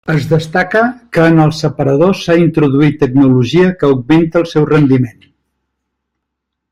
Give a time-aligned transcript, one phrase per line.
[0.11, 0.79] Es destaca
[1.17, 5.25] que en el separador s'ha introduït tecnologia que augmenta el seu rendiment.